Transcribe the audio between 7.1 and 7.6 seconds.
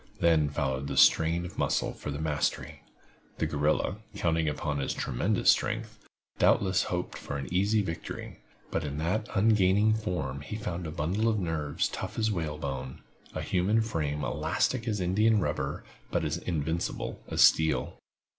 for an